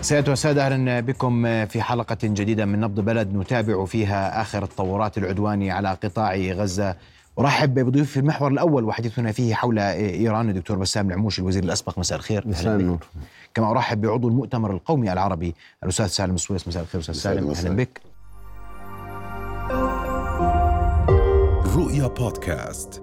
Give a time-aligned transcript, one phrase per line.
[0.00, 5.72] سيادة وسادة أهلا بكم في حلقة جديدة من نبض بلد نتابع فيها آخر التطورات العدوانية
[5.72, 6.96] على قطاع غزة.
[7.38, 11.98] أرحب بضيوف في المحور الأول وحديثنا فيه حول إيران الدكتور بسام العموش الوزير الأسبق.
[11.98, 12.48] مساء الخير.
[12.48, 13.06] مساء النور.
[13.54, 16.68] كما أرحب بعضو المؤتمر القومي العربي الأستاذ سالم السويس.
[16.68, 17.50] مساء الخير أستاذ سالم.
[17.50, 18.00] أهلا بك.
[21.76, 23.02] رؤيا بودكاست.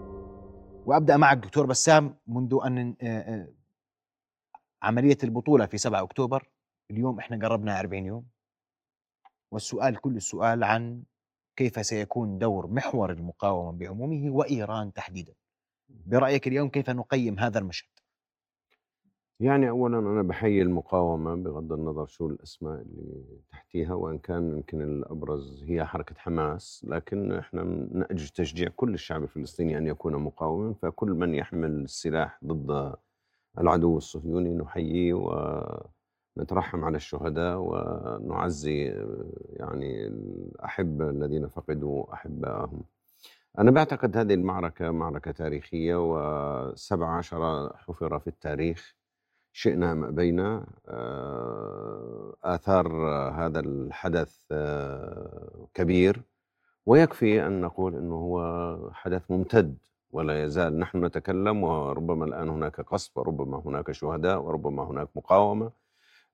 [0.86, 2.96] وأبدأ معك دكتور بسام منذ أن
[4.84, 6.48] عملية البطولة في 7 أكتوبر.
[6.92, 8.26] اليوم إحنا قربنا 40 يوم.
[9.52, 11.04] والسؤال كل السؤال عن
[11.56, 15.34] كيف سيكون دور محور المقاومة بعمومه وإيران تحديدا.
[15.90, 17.90] برأيك اليوم كيف نقيم هذا المشهد؟
[19.40, 25.64] يعني اولا أنا بحيي المقاومة بغض النظر شو الأسماء اللي تحتيها وإن كان يمكن الأبرز
[25.64, 31.36] هي حركة حماس لكن إحنا نأجج تشجيع كل الشعب الفلسطيني أن يكون مقاوما فكل من
[31.36, 32.96] يحمل السلاح ضد
[33.58, 35.14] العدو الصهيوني نحييه
[36.38, 38.84] ونترحم على الشهداء ونعزي
[39.54, 42.82] يعني الأحبة الذين فقدوا أحبائهم
[43.60, 48.96] أنا بعتقد هذه المعركة معركة تاريخية وسبع عشر حفر في التاريخ
[49.54, 50.66] شئنا أم أبينا
[52.44, 52.88] آثار
[53.32, 54.54] هذا الحدث
[55.74, 56.22] كبير.
[56.86, 59.78] ويكفي أن نقول أنه هو حدث ممتد
[60.12, 60.80] ولا يزال.
[60.80, 65.72] نحن نتكلم وربما الآن هناك قصف وربما هناك شهداء وربما هناك مقاومة.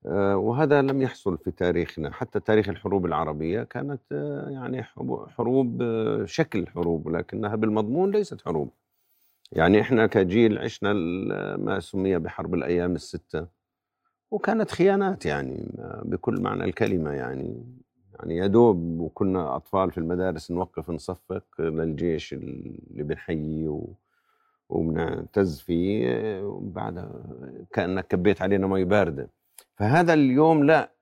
[0.04, 2.12] وهذا لم يحصل في تاريخنا.
[2.12, 4.00] حتى تاريخ الحروب العربية كانت
[4.48, 4.82] يعني
[5.36, 5.82] حروب
[6.24, 8.70] شكل حروب لكنها بالمضمون ليست حروب.
[9.52, 10.92] يعني إحنا كجيل عشنا
[11.56, 13.46] ما سمي بحرب الأيام الستة.
[14.30, 15.66] وكانت خيانات يعني
[16.04, 17.64] بكل معنى الكلمة يعني.
[18.18, 23.84] يعني يا دوب وكنا أطفال في المدارس نوقف نصفق للجيش اللي بنحييه
[24.68, 27.10] وبنعتز فيه وبعدها
[27.72, 29.28] كأنك كبيت علينا مي باردة.
[29.76, 30.92] فهذا اليوم لا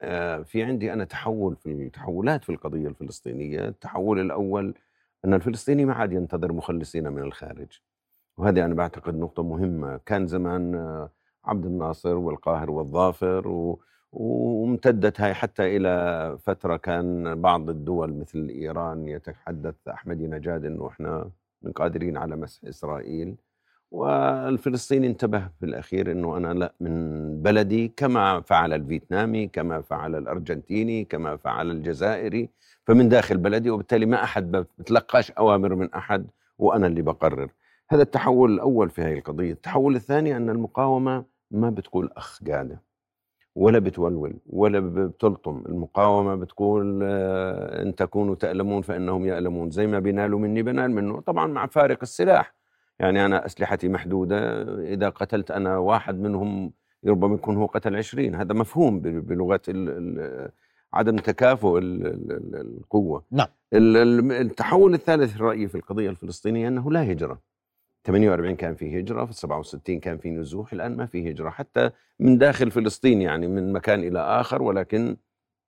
[0.44, 3.68] في عندي أنا تحول في التحولات في القضية الفلسطينية.
[3.68, 4.74] التحول الأول
[5.24, 7.80] أن الفلسطيني ما عاد ينتظر مخلصين من الخارج.
[8.36, 10.00] وهذه أنا بعتقد نقطة مهمة.
[10.06, 10.74] كان زمان
[11.44, 13.80] عبد الناصر والقاهر والظافر و
[14.12, 21.30] وامتدت هاي حتى إلى فترة كان بعض الدول مثل إيران يتحدث أحمدي نجاد إنه إحنا
[21.74, 23.36] قادرين على مسح إسرائيل.
[23.90, 31.04] والفلسطيني انتبه في الأخير إنه أنا لا من بلدي كما فعل الفيتنامي كما فعل الأرجنتيني
[31.04, 32.48] كما فعل الجزائري
[32.86, 36.26] فمن داخل بلدي وبالتالي ما أحد بتلقاش أوامر من أحد
[36.58, 37.50] وأنا اللي بقرر.
[37.90, 39.52] هذا التحول الأول في هذه القضية.
[39.52, 42.82] التحول الثاني أن المقاومة ما بتقول أخ قاعدة
[43.54, 45.62] ولا بتولول ولا بتلطم.
[45.68, 49.70] المقاومة بتقول إن تكونوا تألمون فإنهم يألمون.
[49.70, 51.20] زي ما بينالوا مني بنال منه.
[51.20, 52.59] طبعا مع فارق السلاح.
[53.00, 56.72] يعني أنا أسلحتي محدودة إذا قتلت أنا واحد منهم
[57.06, 58.34] ربما يكون هو قتل عشرين.
[58.34, 59.60] هذا مفهوم بلغة
[60.92, 63.24] عدم تكافؤ القوة.
[63.30, 63.46] نعم.
[63.72, 67.40] التحول الثالث الرأيي في القضية الفلسطينية أنه لا هجرة.
[68.04, 71.50] 48 كان في هجرة في 67 كان في نزوح الآن ما في هجرة.
[71.50, 75.16] حتى من داخل فلسطين يعني من مكان إلى آخر ولكن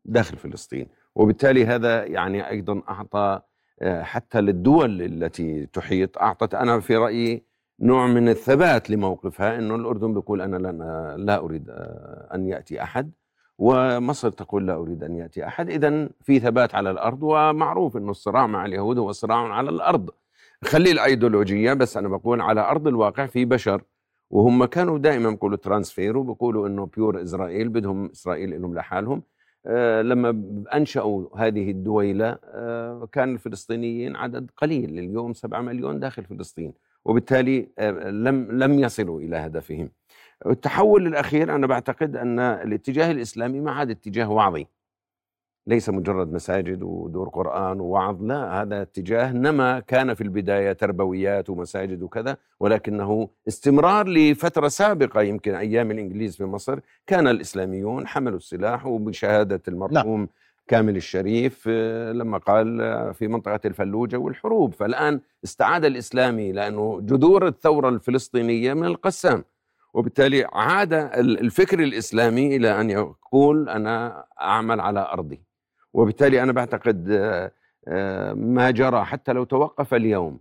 [0.05, 0.87] داخل فلسطين.
[1.15, 3.41] وبالتالي هذا يعني أيضا أعطى
[3.85, 6.19] حتى للدول التي تحيط.
[6.19, 7.45] أعطت أنا في رأيي
[7.81, 11.67] نوع من الثبات لموقفها أنه الأردن بيقول أنا لا أريد
[12.35, 13.13] أن يأتي أحد
[13.59, 15.71] ومصر تقول لا أريد أن يأتي أحد.
[15.71, 20.11] إذا في ثبات على الأرض ومعروف أنه الصراع مع اليهود هو صراع على الأرض.
[20.65, 23.83] خلي الأيديولوجية بس أنا بقول على أرض الواقع في بشر.
[24.31, 29.19] وهم كانوا دائما بيقولوا transfer وبيقولوا إنه pure اسرائيل بدهم إسرائيل لهم لحالهم.
[29.19, 29.23] آه
[30.03, 30.43] لما
[30.75, 36.73] أنشأوا هذه الدويله آه كان الفلسطينيين عدد قليل اليوم 7 مليون داخل فلسطين
[37.05, 39.91] وبالتالي آه لم لم يصلوا إلى هدفهم.
[40.47, 44.67] التحول الأخير أنا بعتقد أن الاتجاه الإسلامي ما عاد اتجاه وعظي
[45.67, 52.03] ليس مجرد مساجد ودور قرآن ووعظ لا هذا اتجاه نما كان في البداية تربويات ومساجد
[52.03, 59.63] وكذا ولكنه استمرار لفترة سابقة يمكن أيام الإنجليز في مصر كان الإسلاميون حملوا السلاح وبشهادة
[59.69, 60.29] المرحوم نعم.
[60.69, 61.69] كامل الشريف
[62.19, 62.79] لما قال
[63.15, 64.75] في منطقة الفلوجة والحروب.
[64.75, 69.45] فالآن استعاد الإسلامي لأنه جذور الثورة الفلسطينية من القسام.
[69.95, 75.52] وبالتالي عاد الفكر الإسلامي إلى أن يقول أنا أعمل على أرضي.
[75.95, 77.09] وبالتالي أنا بعتقد
[78.37, 80.41] ما جرى حتى لو توقف اليوم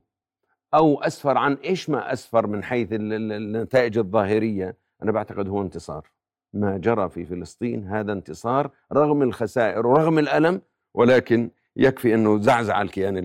[0.74, 6.08] أو أسفر عن إيش ما أسفر من حيث النتائج الظاهرية أنا بعتقد هو انتصار.
[6.54, 10.62] ما جرى في فلسطين هذا انتصار رغم الخسائر ورغم الألم
[10.94, 13.18] ولكن يكفي أنه زعزع الكيان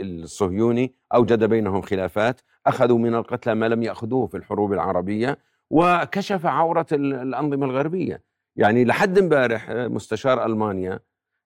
[0.00, 5.38] الصهيوني أوجد بينهم خلافات أخذوا من القتلى ما لم يأخذوه في الحروب العربية
[5.70, 8.22] وكشف عورة الأنظمة الغربية.
[8.56, 11.00] يعني لحد امبارح آه، مستشار ألمانيا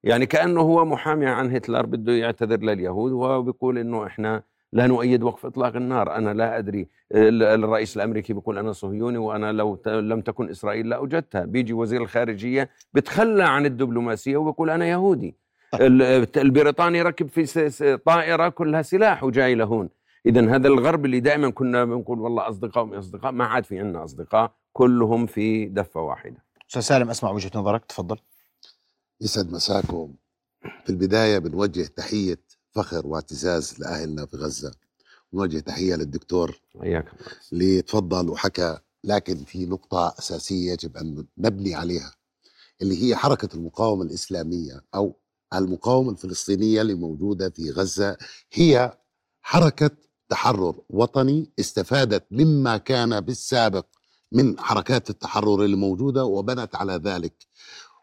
[0.05, 4.43] يعني كأنه هو محامي عن هتلر بده يعتذر لليهود وهو بيقول إنه إحنا
[4.73, 9.53] لا نؤيد وقف إطلاق النار، أنا لا أدري ال- الرئيس الأمريكي بيقول أنا صهيوني وأنا
[9.53, 15.35] لو لم تكن إسرائيل لاوجدتها، بيجي وزير الخارجية بتخلى عن الدبلوماسية وبيقول أنا يهودي.
[15.75, 19.89] ال- البريطاني ركب في طائرة كلها سلاح وجاي لهون،
[20.27, 24.51] اذا هذا الغرب اللي دائما كنا بنقول والله أصدقاء أصدقاء ما عاد في عندنا أصدقاء،
[24.73, 26.37] كلهم في دفة واحدة.
[26.69, 28.17] أستاذ سالم أسمع وجهة نظرك تفضل.
[29.21, 30.15] يسعد مساكم.
[30.85, 32.39] في البداية بنوجه تحية
[32.75, 34.73] فخر واعتزاز لأهلنا في غزة.
[35.33, 36.61] ونوجه تحية للدكتور.
[36.81, 37.05] حياك.
[37.53, 42.15] اللي تفضل وحكى لكن في نقطة أساسية يجب أن نبني عليها
[42.83, 45.21] اللي هي حركة المقاومة الإسلامية أو
[45.55, 48.17] المقاومة الفلسطينية اللي موجودة في غزة
[48.53, 48.99] هي
[49.43, 49.91] حركة
[50.29, 53.87] تحرر وطني استفادت مما كان بالسابق
[54.33, 57.47] من حركات التحرر اللي موجودة وبنت على ذلك.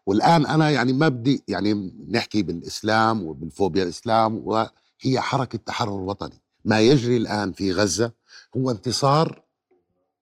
[0.06, 6.40] والآن أنا يعني ما بدي يعني نحكي بالإسلام وبالفوبيا الإسلام وهي حركة تحرر وطني.
[6.64, 8.12] ما يجري الآن في غزة
[8.56, 9.42] هو انتصار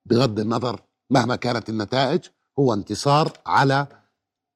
[0.06, 2.20] بغض النظر مهما كانت النتائج
[2.58, 3.86] هو انتصار على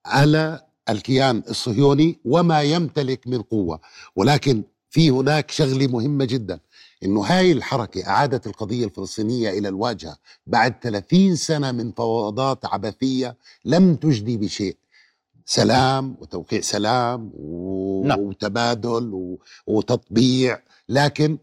[0.06, 3.80] على الكيان الصهيوني وما يمتلك من قوة.
[4.16, 6.60] ولكن في هناك شغلة مهمة جدا.
[7.04, 10.16] إنه هاي الحركة أعادت القضية الفلسطينية إلى الواجهة.
[10.46, 14.76] بعد 30 سنة من فوضات عبثية لم تجدي بشيء.
[15.50, 18.02] سلام وتوقيع سلام و...
[18.06, 18.20] نعم.
[18.20, 19.38] وتبادل و...
[19.66, 21.38] وتطبيع لكن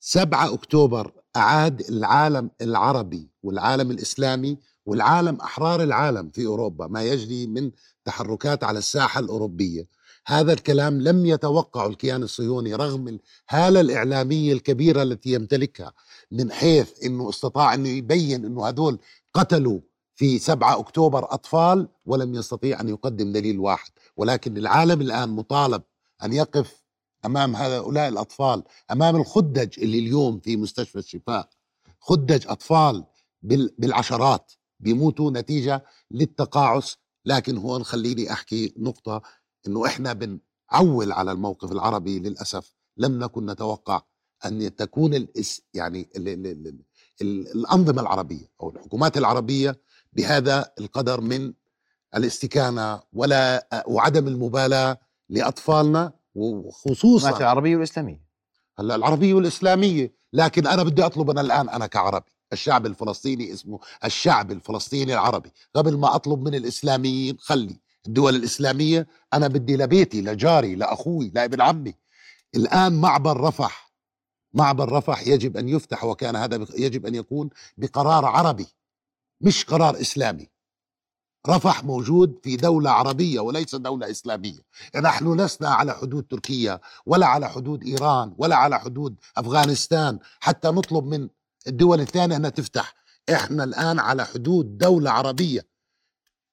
[0.00, 7.70] 7 أكتوبر أعاد العالم العربي والعالم الإسلامي والعالم أحرار العالم في أوروبا ما يجري من
[8.04, 9.86] تحركات على الساحة الأوروبية
[10.26, 13.18] هذا الكلام لم يتوقعه الكيان الصهيوني رغم
[13.50, 15.92] الهالة الإعلامية الكبيرة التي يمتلكها
[16.30, 18.98] من حيث إنه استطاع إنه يبين إنه هذول
[19.34, 19.80] قتلوا
[20.16, 23.90] في 7 أكتوبر أطفال ولم يستطيع أن يقدم دليل واحد.
[24.16, 25.82] ولكن العالم الآن مطالب
[26.22, 26.82] أن يقف
[27.24, 31.48] أمام هؤلاء الأطفال أمام الخدج اللي اليوم في مستشفى الشفاء.
[32.00, 33.04] خدج أطفال
[33.42, 36.96] بال- بالعشرات بيموتوا نتيجة للتقاعس.
[37.24, 39.22] لكن هون خليني أحكي نقطة
[39.66, 42.74] إنه إحنا بنعول على الموقف العربي للأسف.
[42.96, 44.02] لم نكن نتوقع
[44.44, 46.66] أن تكون الإس يعني ال ال ال
[47.22, 49.80] ال الأنظمة العربية أو الحكومات العربية
[50.16, 51.52] بهذا القدر من
[52.16, 54.98] الاستكانة ولا وعدم المبالاة
[55.28, 58.20] لأطفالنا وخصوصا العربية والإسلامية.
[58.78, 60.16] هلا العربية والإسلامية.
[60.32, 65.52] لكن أنا بدي أطلب أنا الآن أنا كعربي الشعب الفلسطيني اسمه الشعب الفلسطيني العربي.
[65.74, 71.94] قبل ما أطلب من الإسلاميين خلي الدول الإسلامية أنا بدي لبيتي لجاري لأخوي لابن عمي.
[72.54, 73.92] الآن معبر رفح
[74.54, 78.66] معبر رفح يجب أن يفتح وكان هذا يجب أن يكون بقرار عربي.
[79.40, 80.48] مش قرار إسلامي.
[81.48, 84.60] رفح موجود في دولة عربية وليس دولة إسلامية.
[85.02, 90.18] نحن لسنا على حدود تركيا ولا على حدود إيران ولا على حدود أفغانستان.
[90.40, 91.28] حتى نطلب من
[91.66, 92.94] الدول الثانية أنها تفتح.
[93.32, 95.66] إحنا الآن على حدود دولة عربية.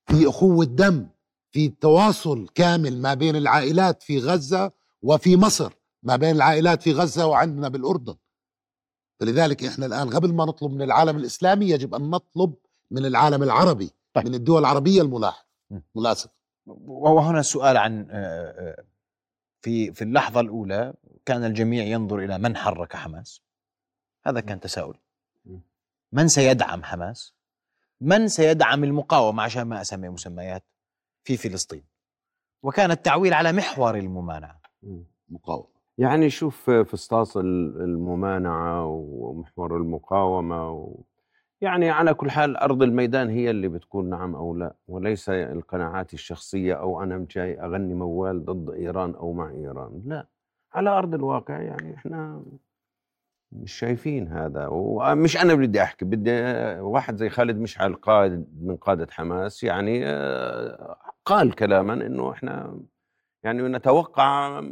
[0.07, 1.07] في أخوة دم
[1.51, 4.71] في تواصل كامل ما بين العائلات في غزة
[5.01, 5.74] وفي مصر.
[6.03, 8.15] ما بين العائلات في غزة وعندنا بالأردن.
[9.19, 12.53] فلذلك إحنا الآن قبل ما نطلب من العالم الإسلامي يجب أن نطلب
[12.94, 14.25] من العالم العربي طيب.
[14.28, 15.80] من الدول العربية الملاحق م.
[15.95, 16.31] ملاصق.
[16.88, 18.16] وهنا السؤال عن آه،
[18.52, 18.83] آه،
[19.62, 20.94] في في اللحظة الأولى
[21.26, 23.42] كان الجميع ينظر إلى من حرك حماس؟
[24.26, 24.95] هذا كان تساؤل.
[26.12, 27.33] من سيدعم حماس؟
[28.02, 30.64] من سيدعم المقاومة؟ عشان ما أسمي مسميات
[31.23, 31.83] في فلسطين.
[32.64, 34.62] وكان التعويل على محور الممانعة.
[35.30, 35.68] مقاومة.
[35.97, 41.02] يعني شوف فسطاس ال- الممانعة ومحور المقاومة و...
[41.64, 46.74] يعني على كل حال أرض الميدان هي اللي بتكون نعم أو لا وليس القناعات الشخصية
[46.74, 50.28] أو أنا جاي أغني موال ضد إيران أو مع إيران لا.
[50.74, 52.44] على أرض الواقع يعني إحنا
[53.52, 56.32] مش شايفين هذا ومش أنا بدي أحكي بدي
[56.80, 62.80] واحد زي خالد مشعل قائد من قادة حماس يعني آه، قال كلاما إنه إحنا
[63.44, 64.64] يعني نتوقع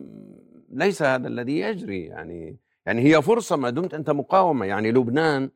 [0.70, 5.50] ليس هذا الذي يجري يعني يعني هي فرصة ما دمت أنت مقاومة يعني لبنان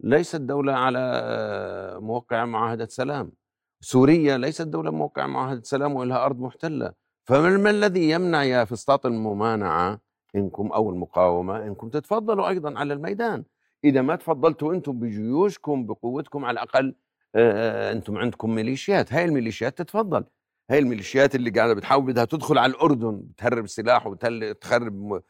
[0.00, 3.32] ليست دولة على آه، موقع معاهدة سلام.
[3.80, 6.92] سوريا ليست دولة موقع معاهدة سلام وإلها أرض محتلة.
[7.24, 10.00] فما ما الذي يمنع يا فسطاط الممانعة
[10.36, 13.44] إنكم أو المقاومة إنكم تتفضلوا أيضا على الميدان؟
[13.84, 16.94] إذا ما تفضلتوا أنتم بجيوشكم بقوتكم على الأقل
[17.34, 19.12] آه، أنتم عندكم ميليشيات.
[19.12, 20.24] هاي الميليشيات تتفضل.
[20.70, 25.22] هاي الميليشيات اللي قاعدة بتحاول بدها تدخل على الأردن بتهرب سلاح وتخرب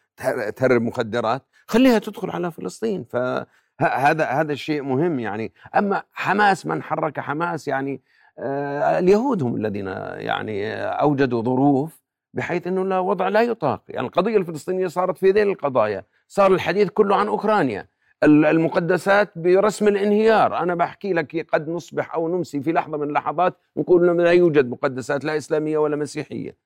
[0.56, 1.46] تهرب مخدرات.
[1.66, 3.04] خليها تدخل على فلسطين.
[3.04, 3.46] فهذا
[3.80, 5.52] هذا الشيء مهم يعني.
[5.76, 8.00] أما حماس من حرك حماس يعني
[8.38, 12.02] آه، اليهود هم الذين يعني أوجدوا ظروف
[12.34, 16.88] بحيث إنه لا وضع لا يطاق، يعني القضية الفلسطينية صارت في ذيل القضايا، صار الحديث
[16.88, 17.86] كله عن أوكرانيا،
[18.22, 23.56] ال- المقدسات برسم الانهيار، أنا بحكي لك قد نصبح أو نمسي في لحظة من اللحظات
[23.76, 26.56] نقول لا يوجد مقدسات لا إسلامية ولا مسيحية.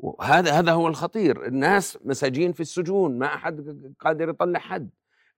[0.00, 4.88] وهذا هذا هو الخطير، الناس مساجين في السجون، ما أحد قادر يطلع حد.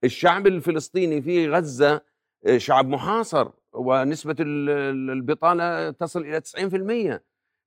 [0.05, 2.01] الشعب الفلسطيني في غزة
[2.47, 7.23] آه، شعب محاصر ونسبة ال- ال- البطاله تصل إلى 90%.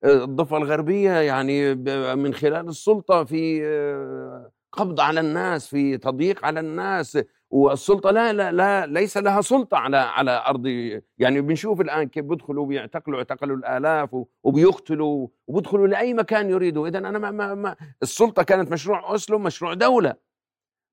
[0.06, 1.75] الضفة الغربية يعني
[2.15, 7.17] من خلال السلطة في آه، قبض على الناس في تضييق على الناس.
[7.50, 10.65] والسلطة لا لا لا ليس لها سلطة على على أرض
[11.17, 14.10] يعني بنشوف الآن كيف بيدخلوا بيعتقلوا اعتقلوا الآلاف
[14.44, 16.88] وبيقتلوا وبيدخلوا لأي مكان يريدوا.
[16.88, 20.27] إذا أنا ما ما ما السلطة كانت مشروع أوسلو مشروع دولة.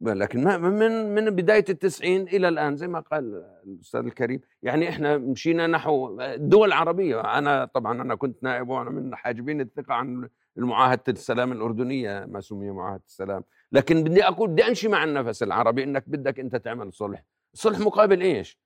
[0.00, 5.16] لكن ما من من بداية التسعين إلى الآن زي ما قال الأستاذ الكريم يعني إحنا
[5.18, 11.02] مشينا نحو الدول العربية أنا طبعا أنا كنت نائب وأنا من حاجبين الثقة عن المعاهدة
[11.08, 13.44] السلام الأردنية ما سمي معاهدة السلام.
[13.72, 17.24] لكن بدي أقول بدي أمشي مع النفس العربي إنك بدك أنت تعمل صلح.
[17.54, 18.58] صلح مقابل إيش؟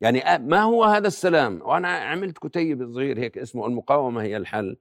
[0.00, 4.76] يعني أ- ما هو هذا السلام؟ وأنا عملت كتيب صغير هيك اسمه المقاومة هي الحل.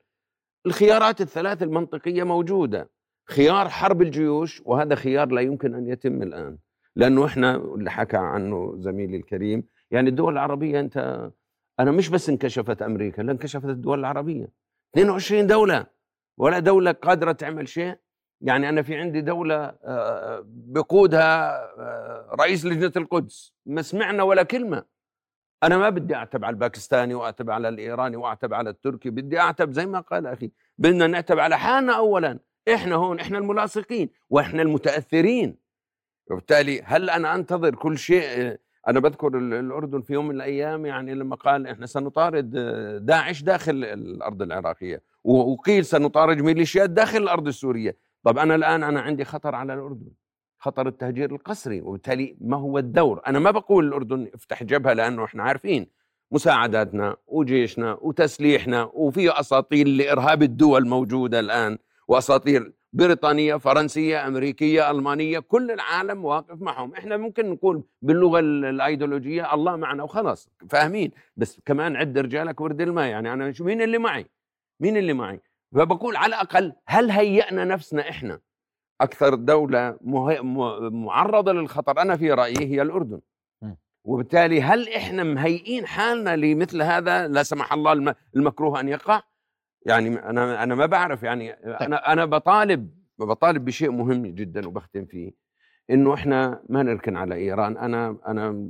[0.65, 2.89] الخيارات الثلاث المنطقية موجودة.
[3.25, 6.57] خيار حرب الجيوش وهذا خيار لا يمكن أن يتم الآن
[6.95, 11.31] لأنه إحنا اللي حكى عنه زميلي الكريم يعني الدول العربية أنت
[11.79, 14.47] أنا مش بس انكشفت أمريكا لا انكشفت الدول العربية.
[14.93, 15.85] 22 دولة
[16.37, 17.95] ولا دولة قادرة تعمل شيء.
[18.41, 23.53] يعني أنا في عندي دولة آه، بقودها آه، رئيس لجنة القدس.
[23.65, 24.83] ما سمعنا ولا كلمة.
[25.63, 29.85] أنا ما بدي أعتب على الباكستاني وأعتب على الإيراني وأعتب على التركي بدي أعتب زي
[29.85, 30.51] ما قال أخي.
[30.77, 32.39] بدنا نعتب على حالنا اولا.
[32.69, 35.55] إحنا هون إحنا الملاصقين وإحنا المتأثرين.
[36.31, 41.13] وبالتالي هل أنا أنتظر كل شيء؟ أنا بذكر ال- الأردن في يوم من الأيام يعني
[41.13, 42.49] لما قال إحنا سنطارد
[43.05, 47.97] داعش داخل الأرض العراقية وقيل سنطارد ميليشيات داخل الأرض السورية.
[48.23, 50.11] طب أنا الآن أنا عندي خطر على الأردن
[50.59, 55.43] خطر التهجير القسري وبالتالي ما هو الدور؟ أنا ما بقول الأردن افتح جبهة لأنه إحنا
[55.43, 55.87] عارفين
[56.31, 61.77] مساعداتنا وجيشنا وتسليحنا وفي أساطيل لإرهاب الدول موجودة الآن.
[62.13, 66.93] وأساطير بريطانية فرنسية أمريكية ألمانية كل العالم واقف معهم.
[66.95, 71.11] إحنا ممكن نقول باللغة ال- الأيديولوجية الله معنا وخلاص فاهمين.
[71.37, 73.07] بس كمان عد رجالك ورد الماء.
[73.07, 74.25] يعني أنا شو مين اللي معي؟
[74.79, 75.39] مين اللي معي؟
[75.75, 78.39] فبقول على الأقل هل هيئنا نفسنا إحنا؟
[79.01, 80.39] أكثر دولة مه...
[80.89, 83.19] معرضة للخطر أنا في رأيي هي الأردن.
[84.05, 88.13] وبالتالي هل إحنا مهيئين حالنا لمثل هذا؟ لا سمح الله الم...
[88.35, 89.21] المكروه أن يقع.
[89.85, 95.31] يعني أنا أنا ما بعرف يعني أنا أنا بطالب بطالب بشيء مهم جدا وبختم فيه
[95.89, 97.77] إنه إحنا ما نركن على إيران.
[97.77, 98.69] أنا أنا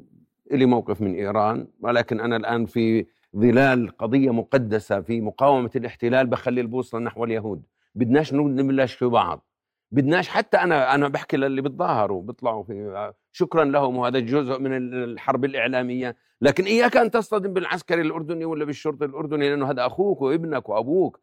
[0.51, 3.05] لي موقف من إيران ولكن أنا الآن في
[3.37, 7.63] ظلال قضية مقدسة في مقاومة الاحتلال بخلي البوصلة نحو اليهود.
[7.95, 9.45] بدناش نبلش في بعض.
[9.91, 15.45] بدناش حتى أنا أنا بحكي للي بتظاهروا بيطلعوا في شكرا لهم وهذا جزء من الحرب
[15.45, 16.15] الإعلامية.
[16.41, 21.19] لكن إياك أن تصطدم بالعسكري الأردني ولا بالشرطي الأردني لأنه هذا أخوك وابنك وأبوك.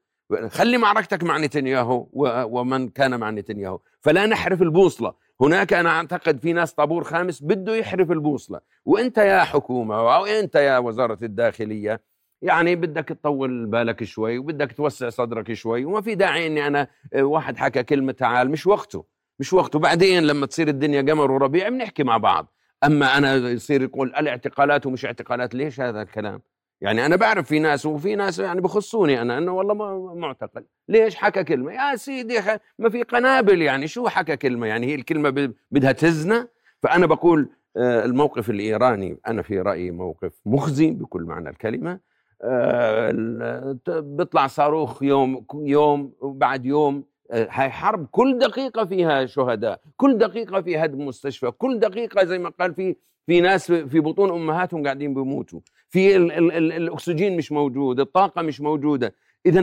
[0.49, 3.81] خلي معركتك مع نتنياهو ومن كان مع نتنياهو.
[4.01, 5.15] فلا نحرف البوصلة.
[5.41, 8.61] هناك أنا أعتقد في ناس طابور خامس بده يحرف البوصلة.
[8.85, 12.01] وأنت يا حكومة وانت يا وزارة الداخلية
[12.43, 15.85] يعني بدك تطول بالك شوي وبدك توسع صدرك شوي.
[15.85, 19.05] وما في داعي إني أنا آه، واحد حكى كلمة تعال مش وقته.
[19.41, 22.53] مش وقته بعدين لما تصير الدنيا قمر وربيع بنحكي مع بعض.
[22.85, 26.43] أما أنا يصير يقول الاعتقالات ومش اعتقالات ليش هذا الكلام؟
[26.81, 30.65] يعني أنا بعرف في ناس وفي ناس يعني بخصوني أنا أنه والله ما معتقل.
[30.89, 32.41] ليش حكى كلمة؟ يا سيدي
[32.79, 36.47] ما في قنابل يعني شو حكى كلمة؟ يعني هي الكلمة بدها تزنى
[36.83, 42.01] فأنا بقول آه، الموقف الإيراني أنا في رأيي موقف مخزي بكل معنى الكلمة.
[42.43, 50.61] آه، بيطلع صاروخ يوم يوم وبعد يوم هاي حرب كل دقيقة فيها شهداء كل دقيقة
[50.63, 52.97] في هدم مستشفى كل دقيقة زي ما قال في
[53.27, 55.61] في ناس في بطون أمهاتهم قاعدين بيموتوا.
[55.89, 59.15] في ال ال ال الأكسجين مش موجود الطاقة مش موجودة.
[59.47, 59.61] إذا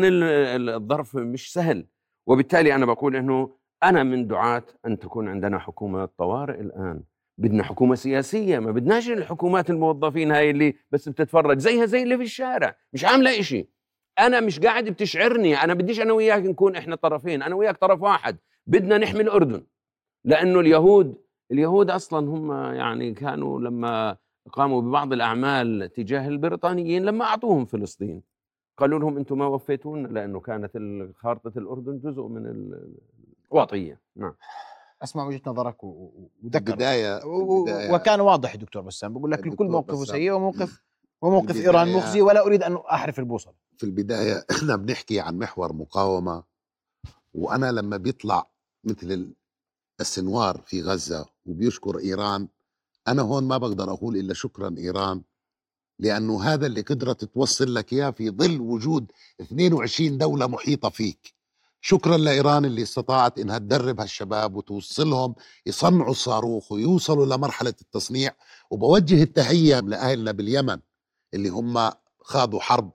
[0.76, 1.86] الظرف مش سهل.
[2.28, 3.50] وبالتالي أنا بقول إنه
[3.84, 7.04] أنا من دعاة أن تكون عندنا حكومة طوارئ الآن.
[7.38, 12.24] بدنا حكومة سياسية ما بدناش الحكومات الموظفين هاي اللي بس بتتفرج زيها زي اللي في
[12.24, 13.70] الشارع مش عاملة إشي.
[14.20, 18.38] أنا مش قاعد بتشعرني أنا بديش أنا وياك نكون إحنا طرفين أنا وياك طرف واحد
[18.68, 19.64] بدنا نحمي الأردن.
[20.24, 21.16] لأنه اليهود
[21.52, 24.18] اليهود أصلا هم يعني كانوا لما
[24.52, 28.22] قاموا ببعض الأعمال تجاه البريطانيين لما أعطوهم فلسطين.
[28.78, 32.96] قالوا لهم أنتم ما وفيتونا لأنه كانت ال- خارطة الأردن جزء من ال-
[33.52, 34.34] الوطية نعم.
[35.04, 36.76] أسمع وجهة نظرك وذكر.
[36.76, 40.06] بداية و- و- بداية وكان واضح دكتور بسام بقول لك الدكتور لكل موقف بسام.
[40.06, 40.84] سيء وموقف
[41.22, 43.54] وموقف إيران مخزي ولا أريد أن أحرف البوصلة.
[43.78, 46.44] في البداية إحنا بنحكي عن محور مقاومة
[47.34, 48.50] وأنا لما بيطلع
[48.84, 49.34] مثل ال-
[50.00, 52.48] السنوار في غزة وبيشكر إيران
[53.08, 55.22] أنا هون ما بقدر أقول إلا شكرا إيران
[56.00, 61.34] لأنه هذا اللي قدرت توصل لك إياه في ظل وجود 22 دولة محيطة فيك.
[61.82, 68.32] شكرا لإيران اللي استطاعت إنها تدرب هالشباب وتوصلهم يصنعوا الصاروخ ويوصلوا لمرحلة التصنيع.
[68.72, 70.80] وبوجه التحية لأهلنا باليمن.
[71.38, 72.92] اللي هم خاضوا حرب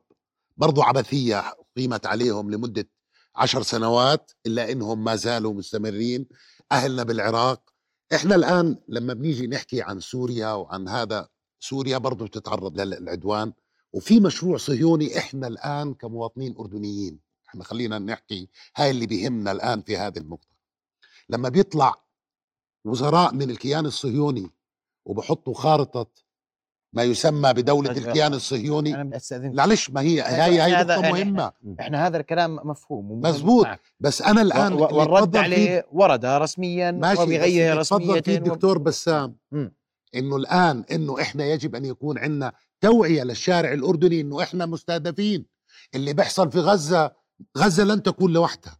[0.56, 2.88] برضو عبثية قيمت عليهم لمدة
[3.36, 6.26] عشر سنوات إلا إنهم ما زالوا مستمرين.
[6.72, 7.72] أهلنا بالعراق.
[8.14, 11.28] إحنا الآن لما بنيجي نحكي عن سوريا وعن هذا
[11.60, 13.52] سوريا برضو بتتعرض للعدوان.
[13.92, 17.20] وفي مشروع صهيوني إحنا الآن كمواطنين أردنيين.
[17.48, 20.52] إحنا خلينا نحكي هاي اللي بيهمنا الآن في هذه النقطة.
[21.28, 22.04] لما بيطلع
[22.84, 24.50] وزراء من الكيان الصهيوني
[25.04, 26.06] وبحطوا خارطة
[26.92, 29.16] ما يسمى بدولة الكيان الصهيوني.
[29.16, 31.52] استاذن معلش ما هي هاي هاي هذا نقطة يعني مهمة.
[31.80, 33.66] إحنا هذا الكلام مفهوم مزبوط.
[34.00, 39.36] بس أنا الآن و- والرد عليه ورد رسميا ماشي وبغير اللي اتفضل فيه الدكتور بسام.
[40.14, 45.46] إنه الآن إنه إحنا يجب أن يكون عندنا توعية للشارع الأردني إنه إحنا مستهدفين.
[45.94, 47.12] اللي بيحصل في غزة
[47.58, 48.78] غزة لن تكون لوحدها.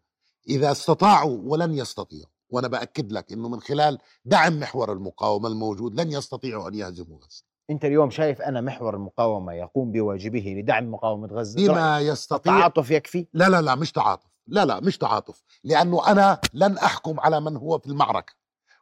[0.49, 2.33] إذا استطاعوا ولن يستطيعوا.
[2.51, 7.52] وأنا بأكد لك إنه من خلال دعم محور المقاومة الموجود لن يستطيعوا أن يهزموا غزة.
[7.71, 13.27] أنت اليوم شايف أنا محور المقاومة يقوم بواجبه لدعم مقاومة غزة؟ بما يستطيع التعاطف يكفي؟
[13.33, 14.27] لا لا لا مش تعاطف.
[14.47, 18.33] لا لا مش تعاطف لأنه أنا لن أحكم على من هو في المعركة.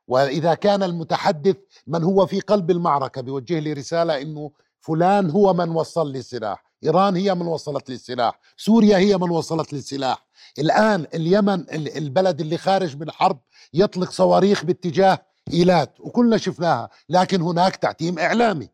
[0.09, 1.57] وإذا كان المتحدث
[1.87, 6.65] من هو في قلب المعركة بيوجه لي رسالة إنه فلان هو من وصل لي السلاح
[6.85, 10.27] إيران هي من وصلت لي السلاح سوريا هي من وصلت لي السلاح.
[10.59, 13.39] الآن اليمن ال- البلد اللي خارج من حرب
[13.75, 15.19] يطلق صواريخ باتجاه
[15.53, 18.69] إيلات وكلنا شفناها لكن هناك تعتيم إعلامي.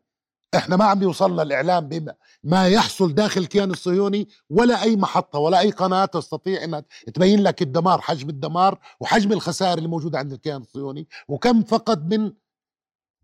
[0.55, 5.59] إحنا ما عم بيوصلنا الإعلام بما ما يحصل داخل الكيان الصهيوني ولا أي محطة ولا
[5.59, 10.61] أي قناة تستطيع إنها تبين لك الدمار حجم الدمار وحجم الخسائر اللي موجودة عند الكيان
[10.61, 12.31] الصهيوني وكم فقد من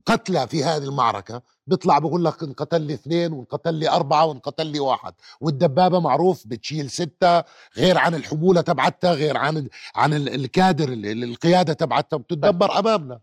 [0.05, 1.41] قتلى في هذه المعركة.
[1.67, 5.13] بيطلع بقول لك انقتل لي اثنين وانقتل لي أربعة وانقتل لي واحد.
[5.41, 7.43] والدبابة معروف بتشيل ستة
[7.77, 13.19] غير عن الحمولة تبعتها غير عن عن ال- الكادر ال- ال- القيادة تبعتها بتدبر أمامنا.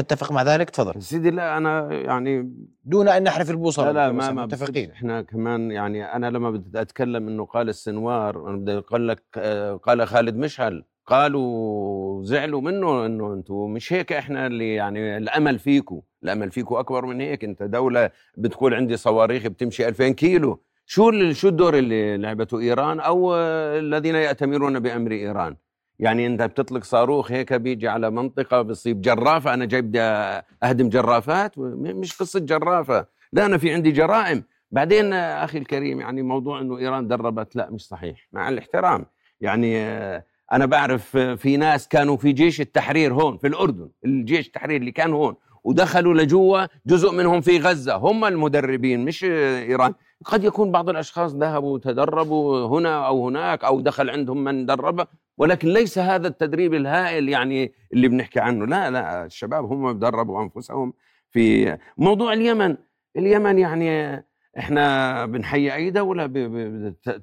[0.00, 1.02] تتفق مع ذلك؟ تفضل.
[1.02, 2.52] سيدي لا أنا يعني
[2.84, 3.86] دون أن نحرف البوصلة.
[3.86, 4.90] لا لا ما ما متفقين.
[4.90, 9.74] إحنا كمان يعني أنا لما بدي أتكلم إنه قال السنوار أنا بدي أقول لك آه،
[9.74, 16.00] قال خالد مشعل قالوا زعلوا منه إنه أنتم مش هيك إحنا اللي يعني الأمل فيكم
[16.22, 17.44] الأمل فيكم أكبر من هيك.
[17.44, 20.62] أنت دولة بتقول عندي صواريخ بتمشي 2000 كيلو.
[20.86, 23.34] شو شو الدور اللي لعبته إيران أو
[23.78, 25.56] الذين يأتمرون بأمر إيران؟
[26.00, 30.00] يعني انت بتطلق صاروخ هيك بيجي على منطقة بصيب جرافه أنا جاي بدي
[30.62, 34.44] أهدم جرافات مش قصة جرافة لا أنا في عندي جرائم.
[34.70, 39.06] بعدين أخي الكريم يعني موضوع إنه إيران دربت لا مش صحيح مع الاحترام.
[39.40, 39.86] يعني
[40.52, 45.12] أنا بعرف في ناس كانوا في جيش التحرير هون في الأردن الجيش التحرير اللي كان
[45.12, 45.34] هون
[45.64, 47.96] ودخلوا لجوا جزء منهم في غزة.
[47.96, 49.94] هم المدربين مش إيران.
[50.24, 55.06] قد يكون بعض الأشخاص ذهبوا تدربوا هنا أو هناك أو دخل عندهم من دربه
[55.40, 58.66] ولكن ليس هذا التدريب الهائل يعني اللي بنحكي عنه.
[58.66, 60.92] لا لا الشباب هم دربوا أنفسهم
[61.30, 62.76] في موضوع اليمن.
[63.16, 64.24] اليمن يعني
[64.58, 66.26] إحنا بنحيي أي دولة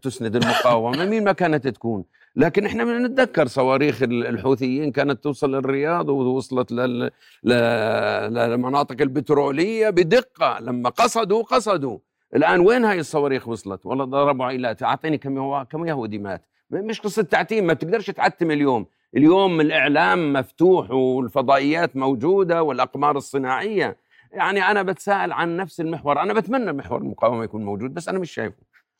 [0.02, 2.04] تسند المقاومة مين ما كانت تكون.
[2.36, 6.72] لكن إحنا بنتذكر صواريخ ال- الحوثيين كانت توصل للرياض ووصلت
[7.44, 10.60] للمناطق البترولية بدقة.
[10.60, 11.98] لما قصدوا قصدوا.
[12.36, 16.42] الآن وين هاي الصواريخ وصلت؟ والله ضربوا عائلات أعطيني كم كم يهودي مات.
[16.72, 18.86] مش قصة تعتيم ما بتقدرش تعتم اليوم.
[19.18, 23.98] اليوم الإعلام مفتوح والفضائيات موجودة والأقمار الصناعية.
[24.32, 26.22] يعني أنا بتساءل عن نفس المحور.
[26.22, 28.58] أنا بتمنى محور المقاومه يكون موجود بس أنا مش شايفه.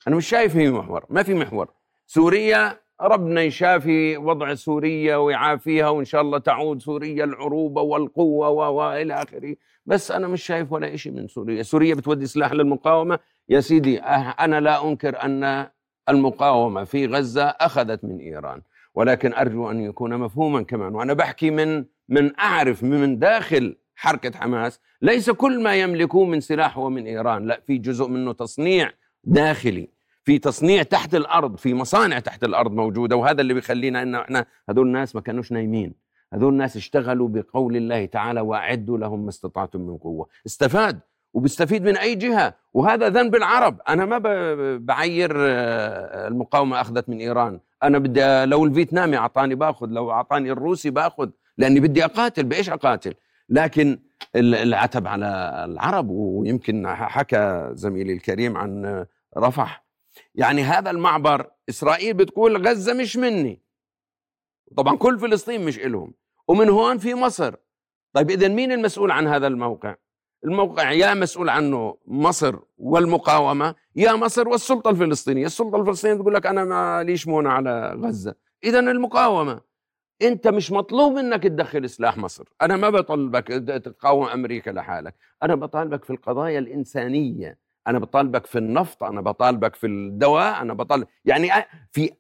[0.08, 1.68] أنا مش شايف في محور ما في محور.
[2.06, 9.56] سوريا ربنا يشافي وضع سوريا ويعافيها وإن شاء الله تعود سوريا العروبة والقوة والى آخره.
[9.86, 11.64] بس أنا مش شايف ولا شيء من سوريا.
[11.64, 13.20] سوريا بتودي سلاح للمقاومة.
[13.50, 14.06] يا سيدي أه-
[14.40, 15.68] أنا لا أنكر أن
[16.10, 18.62] المقاومة في غزة أخذت من إيران.
[18.96, 24.80] ولكن أرجو أن يكون مفهوما كمان وأنا بحكي من من أعرف من داخل حركة حماس.
[25.02, 28.92] ليس كل ما يملكوه من سلاح هو من إيران لا في جزء منه تصنيع
[29.24, 29.88] داخلي
[30.24, 33.16] في تصنيع تحت الأرض في مصانع تحت الأرض موجودة.
[33.16, 35.94] وهذا اللي بيخلينا إن إحنا هذول الناس ما كانوش نايمين.
[36.34, 40.28] هذول الناس اشتغلوا بقول الله تعالى وأعدوا لهم ما استطعتم من قوة.
[40.46, 41.00] استفاد
[41.34, 42.54] وبيستفيد من أي جهة.
[42.74, 43.82] وهذا ذنب العرب.
[43.90, 44.18] أنا ما
[44.78, 47.60] بعير آه، المقاومة أخذت من إيران.
[47.84, 52.44] أنا بدي لو الفيتنامي أعطاني باخذ لو أعطاني الروسي باخذ لأني بدي أقاتل.
[52.44, 53.14] بإيش أقاتل؟
[53.50, 54.00] لكن
[54.36, 55.26] ال- العتب على
[55.70, 56.10] العرب.
[56.10, 59.06] ويمكن حكى زميلي الكريم عن
[59.38, 59.86] رفح.
[60.36, 63.62] يعني هذا المعبر إسرائيل بتقول غزة مش مني.
[64.78, 66.14] طبعا كل فلسطين مش إلهم.
[66.48, 67.56] ومن هون في مصر.
[68.14, 69.96] طيب اذا مين المسؤول عن هذا الموقع؟
[70.44, 75.46] الموقع يا مسؤول عنه مصر والمقاومة يا مصر والسلطة الفلسطينية.
[75.46, 78.36] السلطة الفلسطينية تقول لك أنا ما ليش مونة على غزة.
[78.64, 79.62] اذا المقاومة
[80.22, 82.44] أنت مش مطلوب منك تدخل سلاح مصر.
[82.62, 83.48] أنا ما بطالبك
[83.86, 85.16] تقاوم أمريكا لحالك.
[85.44, 87.58] أنا بطالبك في القضايا الإنسانية.
[87.88, 91.50] أنا بطالبك في النفط أنا بطالبك في الدواء أنا بطالب يعني
[91.92, 92.12] في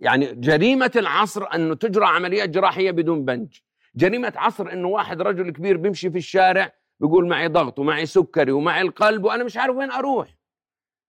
[0.00, 3.58] يعني جريمة العصر أنه تجرى عمليات جراحية بدون بنج.
[3.94, 8.82] جريمة عصر أنه واحد رجل كبير بيمشي في الشارع بيقول معي ضغط ومعي سكري ومعي
[8.82, 10.28] القلب وأنا مش عارف وين أروح.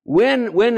[0.06, 0.78] وين وين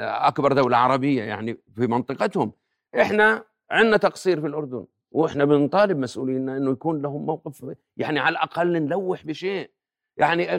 [0.00, 2.52] أكبر دولة عربية يعني في منطقتهم؟
[3.00, 8.72] إحنا عندنا تقصير في الأردن وإحنا بنطالب مسؤولينا إنه يكون لهم موقف يعني على الأقل
[8.72, 9.70] نلوح بشيء.
[10.16, 10.54] يعني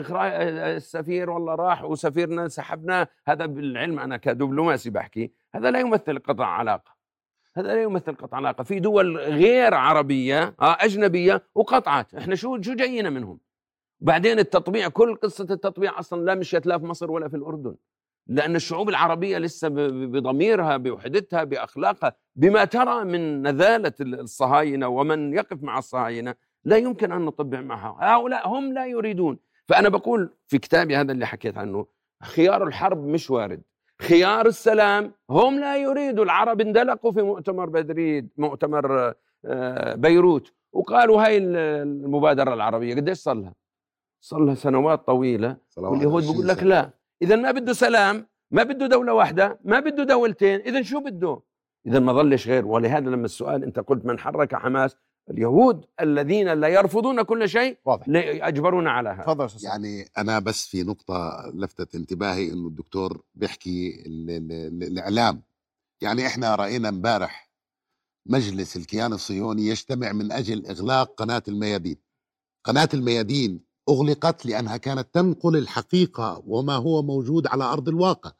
[0.76, 3.08] السفير والله راح وسفيرنا سحبناه.
[3.26, 6.93] هذا بالعلم أنا كدبلوماسي بحكي هذا لا يمثل قطع علاقة.
[7.56, 12.14] هذا لا يمثل قطع علاقه في دول غير عربية آه أجنبية وقطعت.
[12.14, 13.38] إحنا شو شو جايين منهم؟
[14.00, 17.76] بعدين التطبيع كل قصة التطبيع أصلا لا مشيت لا في مصر ولا في الأردن
[18.26, 19.68] لأن الشعوب العربية لسه
[20.06, 27.22] بضميرها بوحدتها بأخلاقها بما ترى من نذالة الصهاينة ومن يقف مع الصهاينة لا يمكن أن
[27.22, 27.96] نطبع معها.
[28.00, 29.38] هؤلاء هم لا يريدون.
[29.68, 31.86] فأنا بقول في كتابي هذا اللي حكيت عنه
[32.22, 33.62] خيار الحرب مش وارد.
[34.02, 41.38] خيار السلام هم لا يريدوا العرب اندلقوا في مؤتمر بدريد مؤتمر آه، بيروت وقالوا هاي
[41.38, 43.54] المبادرة العربية قديش صار لها؟
[44.20, 46.90] صار لها سنوات طويلة واليهود بيقول لك لا.
[47.22, 51.40] اذا ما بده سلام ما بده دولة واحدة ما بده دولتين اذا شو بده؟
[51.86, 52.66] اذا ما ظلش غير.
[52.66, 54.96] ولهذا لما السؤال أنت قلت من حرك حماس
[55.30, 58.04] اليهود الذين لا يرفضون كل شيء واضح.
[58.08, 59.22] اجبرونا على هذا.
[59.22, 59.64] تفضل أستاذ.
[59.64, 65.42] يعني يعني أنا بس في نقطة لفتت انتباهي إنه الدكتور بيحكي ال- ال- ال- الإعلام.
[66.00, 67.50] يعني إحنا رأينا امبارح
[68.26, 71.96] مجلس الكيان الصهيوني يجتمع من أجل إغلاق قناة الميادين.
[72.64, 78.32] قناة الميادين أغلقت لأنها كانت تنقل الحقيقة وما هو موجود على أرض الواقع.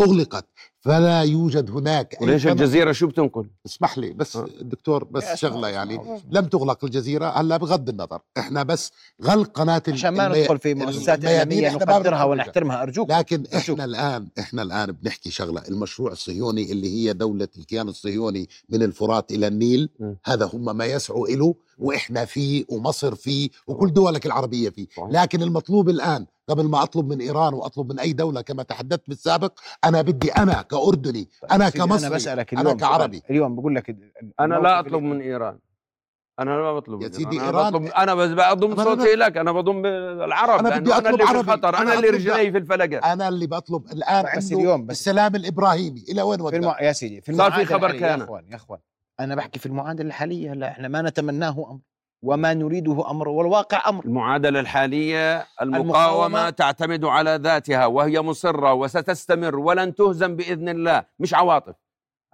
[0.00, 0.46] أغلقت
[0.80, 4.36] فلا يوجد هناك أي وليش الجزيرة شو بتنقل؟ اسمح لي بس.
[4.36, 8.92] الدكتور بس شغلة يعني لم تغلق الجزيرة هلا بغض النظر إحنا بس
[9.24, 12.24] غلق قناة عشان ما ندخل في مؤسسات إعلامية نقدرها.
[12.24, 13.44] ونحترمها أرجوك لكن.
[13.56, 19.32] إحنا الآن إحنا الآن بنحكي شغلة المشروع الصهيوني اللي هي دولة الكيان الصهيوني من الفرات
[19.32, 20.14] إلى النيل م.
[20.24, 24.86] هذا هم ما يسعوا له وإحنا فيه ومصر فيه وكل دولك العربية فيه.
[25.10, 29.52] لكن المطلوب الآن قبل ما أطلب من إيران وأطلب من أي دولة كما تحدثت بالسابق
[29.84, 33.18] أنا بدي أنا كأردني أنا سيدي، كمصري أنا بسألك أنا اليوم كعربي.
[33.18, 33.30] سؤال.
[33.30, 33.96] اليوم بقول لك
[34.40, 35.58] أنا لا أطلب من إيران
[36.40, 39.36] أنا ما بطلب يا من سيدي أنا إيران- بطلب أنا بس بضم أنا- صوتي لك
[39.36, 41.40] أنا بضم العرب أنا لأنه بدي أنا أطلب اللي في عربي.
[41.52, 44.98] الخطر أنا أنا اللي رجلي في الفلقه أنا اللي بطلب الآن بس عنده اليوم بس
[44.98, 46.82] السلام الإبراهيمي إلى وين في وقت المع...
[46.82, 48.18] يا سيدي في صار في المعادلة خبر كان.
[48.18, 48.78] يا أخوان يا أخوان
[49.20, 51.78] أنا بحكي في المعادلة الحالية هلا إحنا ما نتمناه أمر
[52.22, 54.04] وما نريده أمر والواقع أمر.
[54.04, 61.04] المعادلة الحالية المقاومة المقاومة تعتمد على ذاتها وهي مصرة وستستمر ولن تهزم بإذن الله.
[61.18, 61.74] مش عواطف.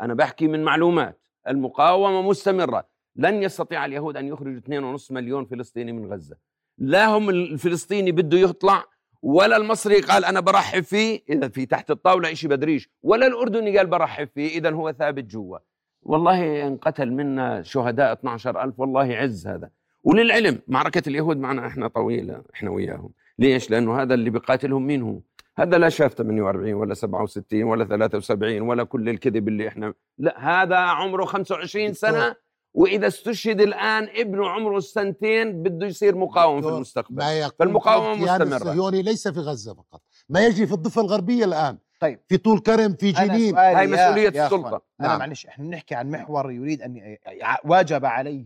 [0.01, 1.21] أنا بحكي من معلومات.
[1.49, 2.87] المقاومة مستمرة.
[3.17, 6.37] لن يستطيع اليهود أن يخرجوا 2.5 مليون فلسطيني من غزة.
[6.79, 8.85] لا هم الفلسطيني بده يطلع
[9.23, 11.23] ولا المصري قال أنا برحب فيه.
[11.29, 12.91] إذا في تحت الطاولة إشي بدريش.
[13.03, 14.59] ولا الأردني قال برحب فيه.
[14.59, 15.59] إذا هو ثابت جوا.
[16.03, 19.71] والله إن قتل منا شهداء 12 ألف والله عز هذا.
[20.07, 25.21] وللعلم معركة اليهود معنا إحنا طويلة إحنا وياهم ليش؟ لأنه هذا اللي بيقاتلهم مين هو؟
[25.59, 30.77] هذا لا شاف 48 ولا 67 ولا 73 ولا كل الكذب اللي إحنا لا هذا
[30.77, 32.35] عمره 25 سنة
[32.75, 37.23] وإذا استشهد الآن ابنه عمره سنتين بده يصير مقاوم في المستقبل
[37.59, 38.57] فالمقاومة الكيان مستمرة.
[38.57, 42.21] الصهيوني ليس في غزة فقط ما يجري في الضفة الغربية الآن طيب.
[42.29, 44.67] في طول كرم في أنا جنين هاي يا- مسؤولية يا السلطة.
[44.67, 45.19] أخوان، أنا نعم.
[45.19, 47.19] معلش إحنا بنحكي عن محور يريد ي-
[47.65, 48.45] واجب عليه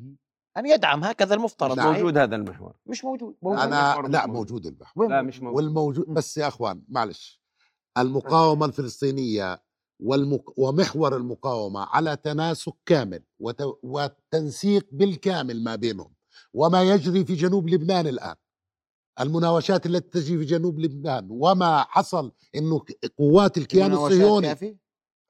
[0.56, 1.76] أن يدعم هكذا المفترض.
[1.76, 1.92] نعم.
[1.92, 2.76] موجود هذا المحور.
[2.86, 3.60] مش موجود, موجود.
[3.60, 5.56] أنا المحور لا موجود البحر وين لا مش موجود.
[5.56, 6.06] والموجود.
[6.08, 7.42] بس يا إخوان معلش.
[7.98, 9.62] المقاومة الفلسطينية
[10.00, 10.54] والمق...
[10.56, 13.62] ومحور المقاومة على تناسق كامل وت...
[13.82, 16.14] وتنسيق بالكامل ما بينهم
[16.54, 18.34] وما يجري في جنوب لبنان الآن.
[19.20, 22.84] المناوشات التي تجري في جنوب لبنان وما حصل إنه
[23.18, 24.79] قوات الكيان الصهيوني؟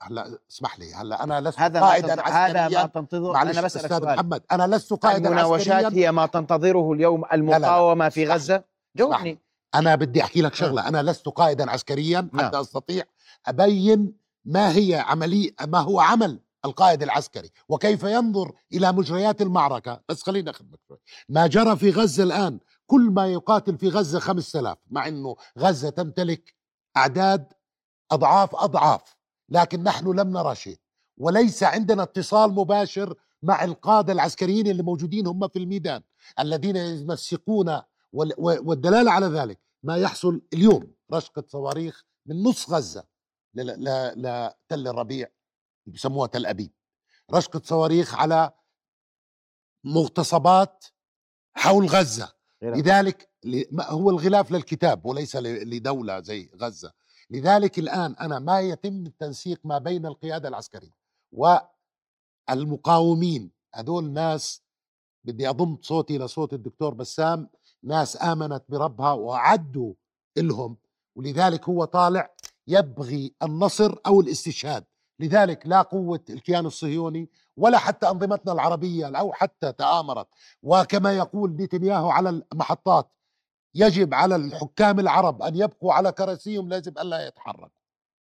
[0.03, 2.87] هلأ اسمح لي هلأ أنا لست هذا ما قائدا هذا ما عسكريا.
[2.87, 4.15] تنتظر معلش أنا بسألك أستاذ سؤال.
[4.17, 8.65] محمد أنا لست قائدا المناوشات هي ما تنتظره اليوم المقاومة في اسمح غزة؟
[8.97, 9.39] جاوبني.
[9.75, 12.47] أنا بدي أحكي لك شغلة أنا لست قائدا عسكريا نعم.
[12.47, 13.05] حتى أستطيع
[13.47, 14.13] أبين
[14.45, 20.01] ما هي عمليه ما هو عمل القائد العسكري وكيف ينظر إلى مجريات المعركة.
[20.09, 20.99] بس خلينا اخذك شوي.
[21.29, 26.55] ما جرى في غزة الآن كل ما يقاتل في غزة 5000 مع أنه غزة تمتلك
[26.97, 27.53] أعداد
[28.13, 29.20] أضعاف أضعاف
[29.51, 30.79] لكن نحن لم نرى شيء.
[31.19, 36.03] وليس عندنا اتصال مباشر مع القادة العسكريين اللي موجودين هم في الميدان
[36.39, 37.81] الذين يمسكون
[38.13, 39.61] والدلالة على ذلك.
[39.83, 43.05] ما يحصل اليوم رشقة صواريخ من نص غزة
[43.55, 45.27] لتل الربيع
[45.87, 46.73] اللي بسموها تل أبيب.
[47.33, 48.53] رشقة صواريخ على
[49.85, 50.85] مغتصبات
[51.55, 52.33] حول غزة.
[52.63, 53.31] لذلك
[53.81, 56.93] هو الغلاف للكتاب وليس لدولة زي غزة.
[57.31, 60.95] لذلك الآن أنا ما يتم التنسيق ما بين القيادة العسكرية
[62.49, 63.51] والمقاومين.
[63.75, 64.63] هذول ناس
[65.25, 67.49] بدي أضم صوتي لصوت الدكتور بسام
[67.83, 69.95] ناس آمنت بربها وعدوا
[70.39, 70.77] إلهم
[71.17, 72.31] ولذلك هو طالع
[72.67, 74.85] يبغي النصر أو الاستشهاد.
[75.21, 80.29] لذلك لا قوة الكيان الصهيوني ولا حتى أنظمتنا العربية أو حتى تآمرت.
[80.63, 83.11] وكما يقول نتنياهو على المحطات
[83.75, 87.81] يجب على الحكام العرب أن يبقوا على كراسيهم لازم ألا يتحركوا.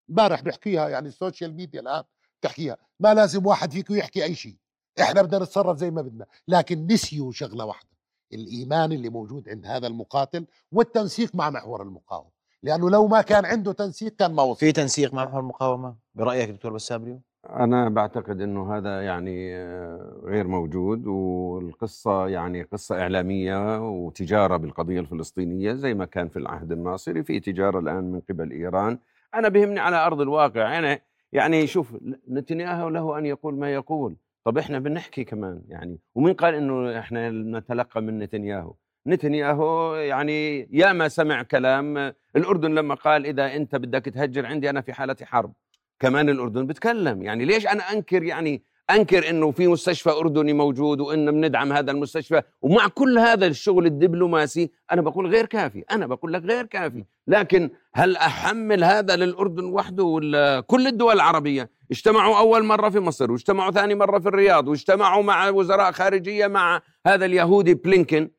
[0.09, 2.03] امبارح بيحكيها يعني ال social media الآن
[2.41, 2.77] تحكيها.
[2.99, 4.55] ما لازم واحد فيكم يحكي أي شيء.
[5.01, 6.25] إحنا بدنا نتصرف زي ما بدنا.
[6.47, 7.89] لكن نسيوا شغلة واحدة.
[8.33, 12.29] الإيمان اللي موجود عند هذا المقاتل والتنسيق مع محور المقاومة.
[12.63, 14.59] لأنه لو ما كان عنده تنسيق كان ما وصل.
[14.59, 20.21] في تنسيق مع محور المقاومة؟ برأيك دكتور بسام اليوم؟ أنا بعتقد أنه هذا يعني آه،
[20.23, 27.23] غير موجود والقصة يعني قصة إعلامية وتجارة بالقضية الفلسطينية زي ما كان في العهد الناصري.
[27.23, 28.99] في تجارة الآن من قبل إيران.
[29.35, 30.77] أنا بهمني على أرض الواقع.
[30.79, 30.99] أنا
[31.31, 31.97] يعني شوف
[32.29, 34.15] نتنياهو له أن يقول ما يقول.
[34.45, 35.99] طب إحنا بنحكي كمان يعني.
[36.15, 38.73] ومين قال أنه إحنا نتلقى من نتنياهو؟
[39.07, 42.13] نتنياهو يعني ياما سمع كلام.
[42.35, 45.53] الأردن لما قال إذا أنت بدك تهجر عندي أنا في حالة حرب.
[45.99, 47.21] كمان الأردن بتكلم.
[47.21, 52.41] يعني ليش أنا أنكر يعني أنكر إنه في مستشفى أردني موجود وإن بندعم هذا المستشفى؟
[52.61, 57.05] ومع كل هذا الشغل الدبلوماسي أنا بقول غير كافي أنا بقول لك غير كافي.
[57.27, 63.31] لكن هل أحمل هذا للأردن وحده ولا كل الدول العربية؟ اجتمعوا أول مرة في مصر
[63.31, 68.29] واجتمعوا ثاني مرة في الرياض واجتمعوا مع وزراء خارجية مع هذا اليهودي بلينكن.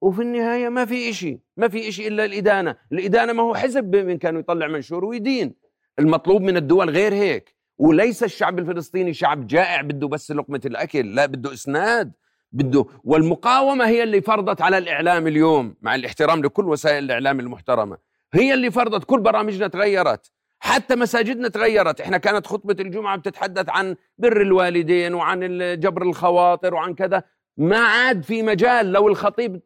[0.00, 2.76] وفي النهاية ما في شيء ما في شيء إلا الإدانة.
[2.92, 5.54] الإدانة ما هو حزب من كانوا يطلع منشور ويدين.
[5.98, 7.54] المطلوب من الدول غير هيك.
[7.78, 12.12] وليس الشعب الفلسطيني شعب جائع بده بس لقمة الأكل لا بده إسناد
[12.52, 17.98] بده والمقاومة هي اللي فرضت على الإعلام اليوم مع الاحترام لكل وسائل الإعلام المحترمة
[18.34, 22.00] هي اللي فرضت كل برامجنا تغيرت حتى مساجدنا تغيرت.
[22.00, 25.40] إحنا كانت خطبة الجمعة بتتحدث عن بر الوالدين وعن
[25.80, 27.22] جبر الخواطر وعن كذا.
[27.56, 29.58] ما عاد في مجال لو الخطيب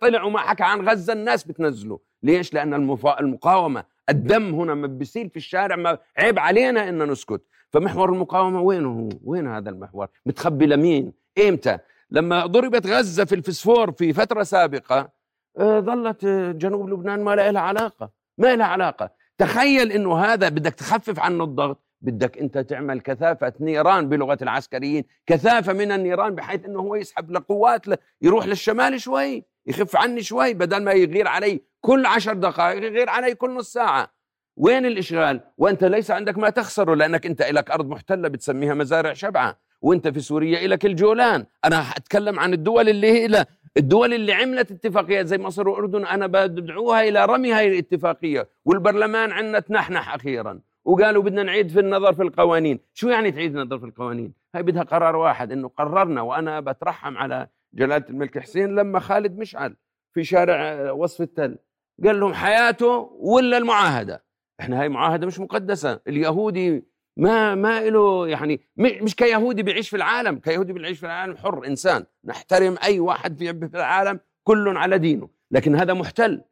[0.00, 2.00] طلع وما حكى عن غزة الناس بتنزله.
[2.22, 7.42] ليش؟ لأن المفا- المقاومة الدم هنا ما بيصير في الشارع ما عيب علينا ان نسكت.
[7.72, 11.12] فمحور المقاومة وينه هو؟ وين هذا المحور؟ متخبي لمين؟
[11.48, 11.78] إمتى؟
[12.10, 15.10] لما ضربت غزة في الفسفور في فترة سابقة
[15.58, 18.10] آه، ظلت آه، جنوب لبنان ما لها علاقة.
[18.38, 19.10] ما لها علاقة.
[19.38, 25.72] تخيل إنه هذا بدك تخفف عنه الضغط بدك أنت تعمل كثافة نيران بلغة العسكريين كثافة
[25.72, 27.82] من النيران بحيث إنه هو يسحب لقوات
[28.22, 29.44] يروح للشمال شوي.
[29.66, 34.16] يخف عني شوي بدل ما يغير علي كل عشر دقائق يغير علي كل نص ساعة.
[34.56, 39.58] وين الإشغال؟ وأنت ليس عندك ما تخسره لأنك أنت لك أرض محتلة بتسميها مزارع شبعة.
[39.80, 41.46] وأنت في سوريا لك الجولان.
[41.64, 47.08] أنا أتكلم عن الدول اللي هي الدول اللي عملت اتفاقيات زي مصر والاردن أنا بدعوها
[47.08, 48.48] إلى رمي هاي الاتفاقية.
[48.64, 50.60] والبرلمان عندنا تنحنح أخيرا.
[50.84, 52.80] وقالوا بدنا نعيد في النظر في القوانين.
[52.94, 57.48] شو يعني تعيد النظر في القوانين؟ هاي بدها قرار واحد إنه قررنا وأنا بترحم على
[57.76, 59.76] جلالة الملك حسين لما خالد مشعل
[60.14, 61.58] في شارع آه، وصف التل
[62.04, 64.24] قال لهم حياته ولا المعاهدة؟
[64.60, 66.84] إحنا هاي معاهدة مش مقدسة اليهودي
[67.16, 72.04] ما ما له يعني مش كيهودي بيعيش في العالم كيهودي بيعيش في العالم حر إنسان.
[72.24, 76.42] نحترم أي واحد في العالم كل على دينه لكن هذا محتل.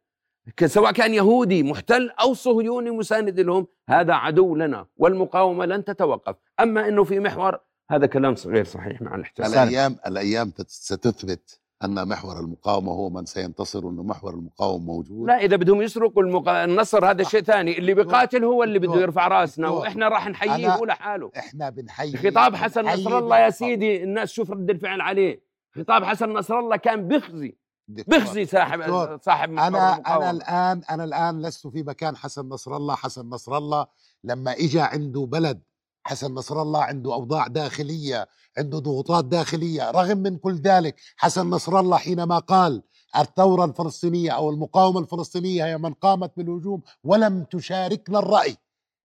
[0.65, 6.35] سواء كان يهودي محتل أو صهيوني مساند لهم هذا عدو لنا والمقاومة لن تتوقف.
[6.59, 7.59] أما إنه في محور
[7.91, 9.51] هذا كلام غير صحيح مع الاحترام.
[9.51, 15.27] الأيام الأيام ستثبت أن محور المقاومة هو من سينتصر وانه محور المقاومة موجود.
[15.27, 16.49] لا إذا بدهم يسرقوا المق...
[16.49, 17.77] النصر هذا شيء ثاني.
[17.77, 21.31] اللي بيقاتل هو اللي بده يرفع رأسنا وإحنا راح نحييه هو لحاله.
[21.37, 23.49] إحنا بنحيي خطاب حسن نصر الله يا.
[23.49, 25.43] سيدي الناس شوف رد الفعل عليه.
[25.75, 30.31] خطاب حسن نصر الله كان بيخزي دكتور، بيخزي صاحب دكتور، صاحب أنا أنا.
[30.31, 32.95] الان أنا الآن لست في مكان حسن نصر الله.
[32.95, 33.87] حسن نصر الله
[34.23, 35.61] لما اجى عنده بلد
[36.07, 41.79] حسن نصر الله عنده أوضاع داخلية عنده ضغوطات داخلية رغم من كل ذلك حسن نصر
[41.79, 42.83] الله حينما قال
[43.17, 48.57] الثورة الفلسطينية أو المقاومة الفلسطينية هي من قامت بالهجوم ولم تشاركنا الرأي.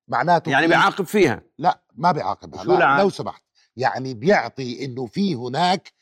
[0.09, 1.43] معناته يعني في- بيعاقب فيها.
[1.59, 3.43] لا ما بيعاقبها لا؟ لو سمحت.
[3.77, 5.93] يعني بيعطي إنه في هناك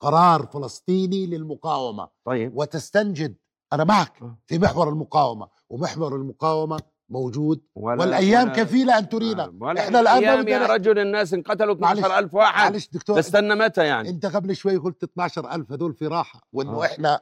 [0.00, 2.08] قرار فلسطيني للمقاومة.
[2.24, 2.56] طيب.
[2.56, 3.36] وتستنجد.
[3.72, 4.38] أنا معك آه.
[4.46, 10.22] في محور المقاومة ومحور المقاومة موجود ولا والأيام ولا- كفيلة أن ترينا آه، إحنا الآن
[10.22, 14.26] ما أيام يا رجل الناس انقتلوا معلش، 12000 واحد معلش دكتور بستنى متى يعني أنت
[14.26, 16.86] قبل شوي قلت 12000 هذول في راحة وإنه آه.
[16.86, 17.20] إحنا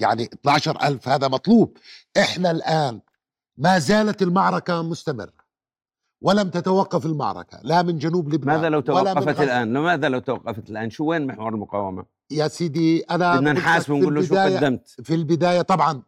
[0.00, 1.76] يعني 12000 هذا مطلوب
[2.16, 3.00] إحنا الآن
[3.56, 5.42] ما زالت المعركة مستمرة
[6.22, 9.40] ولم تتوقف المعركة لا من جنوب لبنان ماذا لو توقفت.
[9.40, 14.14] الآن؟ ماذا لو توقفت الآن؟ شو وين محور المقاومة؟ يا سيدي أنا بدنا نحاسب ونقول
[14.14, 16.02] له شو قدمت؟ في البداية طبعا.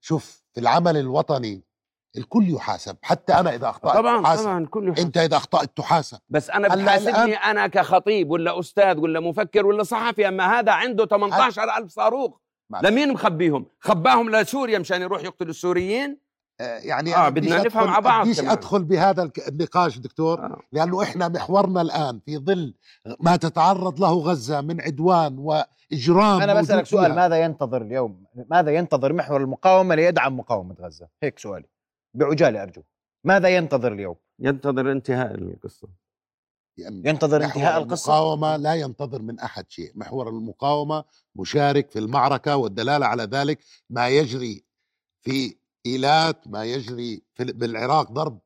[0.00, 1.62] شوف في العمل الوطني
[2.16, 4.44] الكل يحاسب حتى أنا إذا أخطأت طبعا تحاسب.
[4.44, 5.06] طبعا كل يحاسب.
[5.06, 10.28] أنت إذا أخطأت تحاسب بس أنا بتحاسبني أنا كخطيب ولا أستاذ ولا مفكر ولا صحفي
[10.28, 12.38] أما هذا عنده 18000 صاروخ.
[12.82, 16.24] لمين مخبيهم؟ خباهم لسوريا مشان يروح يقتل السوريين؟
[16.60, 18.40] آه، يعني آه، بدنا نفهم مع بعض بديش.
[18.40, 20.60] أدخل بهذا النقاش دكتور آه.
[20.72, 22.74] لأنه إحنا محورنا الآن في ظل
[23.20, 27.14] ما تتعرض له غزة من عدوان وإجرام أنا بسألك سؤال.
[27.14, 31.73] ماذا ينتظر اليوم ماذا ينتظر محور المقاومة ليدعم مقاومة غزة هيك سؤالي
[32.14, 32.82] بعجالة أرجو.
[33.24, 35.88] ماذا ينتظر اليوم؟ ينتظر انتهاء القصة.
[36.78, 39.92] يعني ينتظر انتهاء القصة؟ المقاومة لا ينتظر من أحد شيء.
[39.94, 41.04] محور المقاومة
[41.36, 43.58] مشارك في المعركة والدلالة على ذلك.
[43.90, 44.64] ما يجري
[45.22, 48.38] في إيلات ما يجري في بالعراق ضرب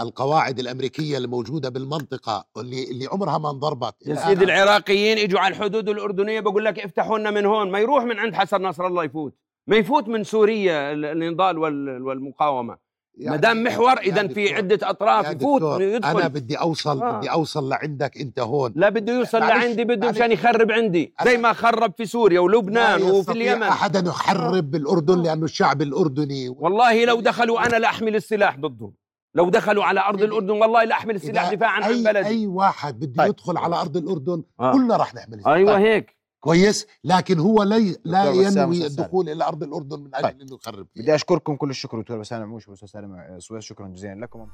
[0.00, 3.94] القواعد الأمريكية الموجودة بالمنطقة اللي, اللي عمرها ما انضربت.
[4.06, 7.70] يا سيدي العراقيين اجوا على الحدود الأردنية بقول لك افتحوا لنا من هون.
[7.70, 9.36] ما يروح من عند حسن نصر الله يفوت.
[9.66, 12.91] ما يفوت من سوريا ال- النضال وال- والمقاومة.
[13.18, 17.18] يعني ما دام محور إذا في عدة أطراف يفوت يدخل بدي أوصل آه.
[17.18, 20.10] بدي أوصل لعندك أنت هون لا بده يوصل معلش، لعندي بده.
[20.10, 25.22] مشان يخرب عندي زي ما خرب في سوريا ولبنان وفي اليمن أحد أن يحرب بالأردن
[25.22, 28.94] لأنه الشعب الأردني والله لو دخلوا أنا لاحمل السلاح ضدهم
[29.34, 33.30] لو دخلوا على أرض الأردن والله لاحمل السلاح دفاعا عن بلدي أي واحد بده طيب.
[33.32, 34.72] يدخل على أرض الأردن آه.
[34.72, 35.54] كلنا رح نحمل السلاح.
[35.54, 38.86] أيوه هيك كويس لكن هو لي لا بسام ينوي.
[38.86, 40.40] الدخول إلى أرض الأردن من أجل طيب.
[40.40, 44.20] إنه يخرب فيها بدي أشكركم كل الشكر دكتور بسام عموش واستاذ سالم سويس شكرا جزيلا
[44.20, 44.46] لكم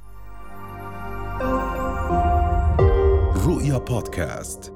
[3.46, 4.72] رؤيا بودكاست